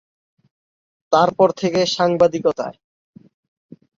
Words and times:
তারপর 1.11 1.49
থেকে 1.51 1.81
সাংবাদিকতায়। 1.95 2.77